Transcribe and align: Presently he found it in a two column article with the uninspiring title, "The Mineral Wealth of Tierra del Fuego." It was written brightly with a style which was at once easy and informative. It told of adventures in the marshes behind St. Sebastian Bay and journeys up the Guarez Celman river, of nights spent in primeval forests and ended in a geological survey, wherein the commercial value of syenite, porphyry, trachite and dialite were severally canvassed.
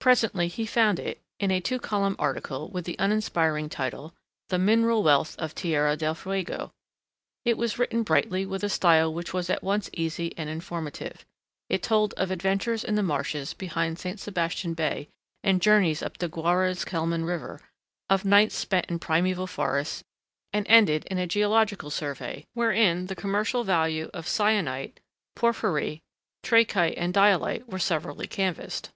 Presently 0.00 0.48
he 0.48 0.64
found 0.64 0.98
it 0.98 1.20
in 1.38 1.50
a 1.50 1.60
two 1.60 1.78
column 1.78 2.16
article 2.18 2.68
with 2.70 2.84
the 2.86 2.96
uninspiring 2.98 3.70
title, 3.70 4.14
"The 4.48 4.58
Mineral 4.58 5.02
Wealth 5.02 5.36
of 5.38 5.54
Tierra 5.54 5.96
del 5.96 6.14
Fuego." 6.14 6.72
It 7.44 7.56
was 7.56 7.78
written 7.78 8.02
brightly 8.02 8.44
with 8.44 8.62
a 8.64 8.68
style 8.70 9.12
which 9.12 9.32
was 9.32 9.48
at 9.48 9.62
once 9.62 9.88
easy 9.94 10.34
and 10.38 10.48
informative. 10.50 11.24
It 11.70 11.82
told 11.82 12.12
of 12.14 12.30
adventures 12.30 12.84
in 12.84 12.94
the 12.96 13.02
marshes 13.02 13.52
behind 13.54 13.98
St. 13.98 14.20
Sebastian 14.20 14.72
Bay 14.74 15.08
and 15.42 15.62
journeys 15.62 16.02
up 16.02 16.18
the 16.18 16.28
Guarez 16.28 16.84
Celman 16.86 17.26
river, 17.26 17.60
of 18.08 18.26
nights 18.26 18.54
spent 18.56 18.86
in 18.86 18.98
primeval 18.98 19.46
forests 19.46 20.04
and 20.52 20.66
ended 20.68 21.04
in 21.06 21.16
a 21.18 21.26
geological 21.26 21.90
survey, 21.90 22.46
wherein 22.54 23.06
the 23.06 23.16
commercial 23.16 23.62
value 23.62 24.10
of 24.14 24.28
syenite, 24.28 25.00
porphyry, 25.34 26.00
trachite 26.42 26.96
and 26.96 27.12
dialite 27.14 27.66
were 27.66 27.78
severally 27.78 28.26
canvassed. 28.26 28.90